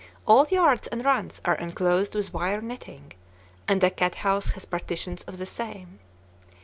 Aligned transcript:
All 0.25 0.47
yards 0.47 0.87
and 0.87 1.05
runs 1.05 1.41
are 1.45 1.53
enclosed 1.53 2.15
with 2.15 2.33
wire 2.33 2.59
netting, 2.59 3.13
and 3.67 3.81
the 3.81 3.91
cat 3.91 4.15
house 4.15 4.49
has 4.57 4.65
partitions 4.65 5.21
of 5.25 5.37
the 5.37 5.45
same. 5.45 5.99